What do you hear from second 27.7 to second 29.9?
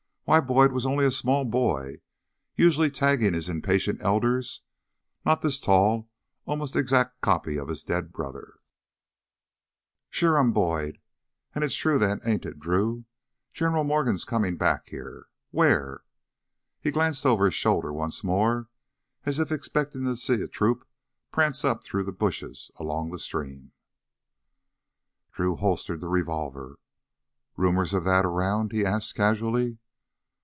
of that around?" he asked casually.